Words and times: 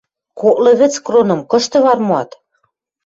Коклы 0.39 0.71
вӹц 0.79 0.93
кроным 1.05 1.39
кышты 1.49 1.77
вара 1.85 2.01
моат? 2.07 2.31